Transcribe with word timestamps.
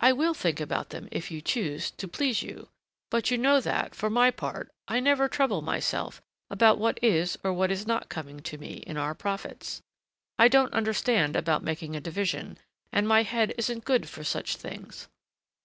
"I 0.00 0.12
will 0.12 0.34
think 0.34 0.58
about 0.58 0.88
them, 0.90 1.06
if 1.12 1.30
you 1.30 1.40
choose, 1.40 1.92
to 1.92 2.08
please 2.08 2.42
you; 2.42 2.68
but 3.12 3.30
you 3.30 3.38
know 3.38 3.60
that, 3.60 3.94
for 3.94 4.10
my 4.10 4.32
part, 4.32 4.72
I 4.88 4.98
never 4.98 5.28
trouble 5.28 5.62
myself 5.62 6.20
about 6.50 6.78
what 6.80 6.98
is 7.00 7.38
or 7.44 7.66
is 7.70 7.86
not 7.86 8.08
coming 8.08 8.40
to 8.40 8.58
me 8.58 8.82
in 8.88 8.96
our 8.96 9.14
profits. 9.14 9.82
I 10.36 10.48
don't 10.48 10.74
understand 10.74 11.36
about 11.36 11.62
making 11.62 11.94
a 11.94 12.00
division, 12.00 12.58
and 12.90 13.06
my 13.06 13.22
head 13.22 13.54
isn't 13.56 13.84
good 13.84 14.08
for 14.08 14.24
such 14.24 14.56
things. 14.56 15.06